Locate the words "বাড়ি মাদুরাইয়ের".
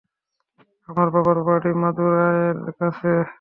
1.47-2.57